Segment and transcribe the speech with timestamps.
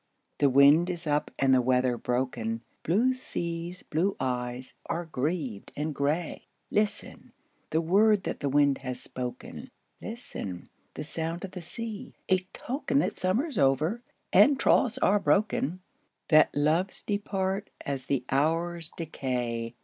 [0.39, 5.93] The wind is up, and the weather broken, Blue seas, blue eyes, are grieved and
[5.93, 7.33] grey, Listen,
[7.69, 9.69] the word that the wind has spoken,
[10.01, 14.01] Listen, the sound of the sea,—a token That summer's over,
[14.33, 15.81] and troths are broken,—
[16.29, 19.75] That loves depart as the hours decay.